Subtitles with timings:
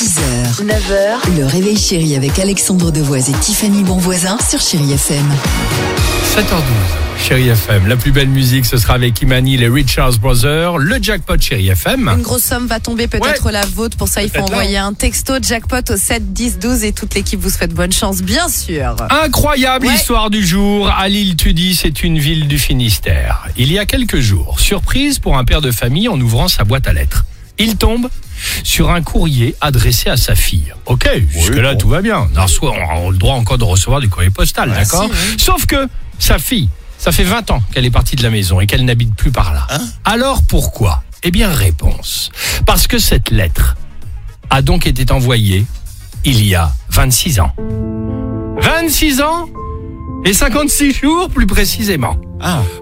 [0.00, 5.26] 6h, 9h, le réveil chéri avec Alexandre Devoise et Tiffany Bonvoisin sur Chérie FM.
[6.34, 7.86] 7h12, Chérie FM.
[7.86, 12.08] La plus belle musique, ce sera avec Imani, les Richards Brothers, le jackpot Chérie FM.
[12.16, 13.98] Une grosse somme va tomber, peut-être la vôtre.
[13.98, 17.14] Pour ça, il faut là, envoyer un texto jackpot au 7 10 12 et toute
[17.14, 18.96] l'équipe vous souhaite bonne chance, bien sûr.
[19.22, 19.94] Incroyable Ouais.
[19.94, 20.88] histoire du jour.
[20.88, 23.46] À l'île Tudy, c'est une ville du Finistère.
[23.58, 26.88] Il y a quelques jours, surprise pour un père de famille en ouvrant sa boîte
[26.88, 27.26] à lettres.
[27.60, 28.08] Il tombe
[28.64, 30.72] sur un courrier adressé à sa fille.
[30.86, 32.26] Ok, jusque-là tout va bien.
[32.32, 35.66] On a, reçoit- on a le droit encore de recevoir du courrier postal, d'accord Sauf
[35.66, 35.86] que
[36.18, 39.14] sa fille, ça fait 20 ans qu'elle est partie de la maison et qu'elle n'habite
[39.14, 39.66] plus par là.
[40.04, 41.02] Alors pourquoi?
[41.22, 42.30] Eh bien, réponse.
[42.66, 43.76] Parce que cette lettre
[44.48, 45.66] a donc été envoyée
[46.24, 47.52] il y a 26 ans.
[48.60, 49.48] 26 ans
[50.24, 52.16] et 56 jours plus précisément.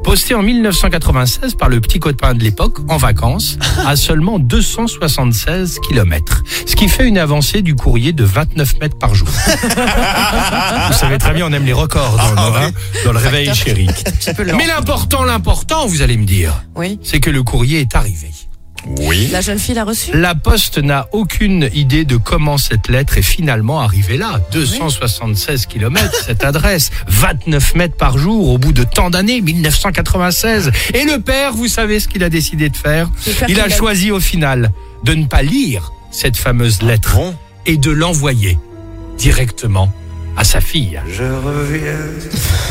[0.05, 6.43] Posté en 1996 par le petit copain de l'époque en vacances à seulement 276 km.
[6.67, 9.29] Ce qui fait une avancée du courrier de 29 mètres par jour.
[10.89, 12.71] Vous savez très bien, on aime les records dans, le- hein,
[13.05, 13.89] dans le réveil chéri.
[14.57, 16.99] Mais l'important, l'important, vous allez me dire, Oui.
[17.03, 18.31] c'est que le courrier est arrivé.
[19.31, 20.11] La jeune fille l'a reçu?
[20.15, 24.41] La Poste n'a aucune idée de comment cette lettre est finalement arrivée là.
[24.53, 30.71] 276 km, cette adresse, 29 mètres par jour au bout de tant d'années, 1996.
[30.95, 33.11] Et le père, vous savez ce qu'il a décidé de faire?
[33.49, 34.73] Il a a- choisi au final
[35.05, 37.19] de ne pas lire cette fameuse lettre
[37.67, 38.59] et de l'envoyer
[39.19, 39.93] directement
[40.39, 41.01] à sa fille.
[41.11, 41.99] Je reviens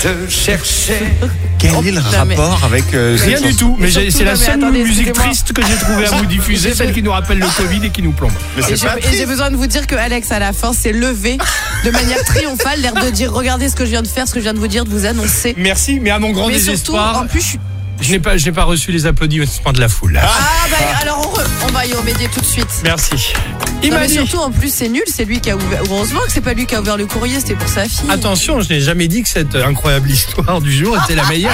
[0.02, 1.00] te chercher.
[1.60, 4.64] Quel est le Non, mais- rapport avec euh, Rien du tout, mais c'est la seule
[4.64, 7.86] attendez, musique triste que j'ai trouvé à vous diffuser, celle qui nous rappelle le Covid
[7.86, 8.32] et qui nous plombe.
[8.56, 11.38] Mais Et j'ai besoin de vous dire que Alex, à la fin, s'est levé
[11.84, 14.40] de manière triomphale, l'air de dire regardez ce que je viens de faire, ce que
[14.40, 15.54] je viens de vous dire, de vous annoncer.
[15.58, 17.60] Merci, mais à mon grand Mais surtout, désespoir, en plus, je suis.
[18.00, 20.20] Je n'ai pas, je n'ai pas reçu les applaudissements de la foule.
[20.22, 20.30] Ah,
[20.70, 22.68] bah alors on, re- on va y remédier tout de suite.
[22.84, 23.34] Merci.
[23.84, 24.14] Non, mais Imani.
[24.14, 25.82] surtout, en plus, c'est nul, c'est lui qui a ouvert.
[25.90, 28.10] Heureusement que c'est pas lui qui a ouvert le courrier, c'était pour sa fille.
[28.10, 31.52] Attention, je n'ai jamais dit que cette incroyable histoire du jour était la meilleure.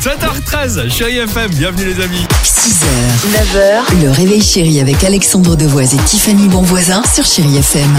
[0.00, 2.26] 7h13, chérie FM, bienvenue les amis.
[2.44, 2.84] 6h,
[3.32, 7.90] 9h, le réveil chéri avec Alexandre Devoise et Tiffany Bonvoisin sur Chérie FM.